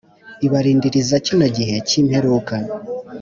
Ibarindiriza 0.45 1.15
kino 1.25 1.45
gihe 1.57 1.75
cyi 1.87 1.95
imperuka 2.01 2.55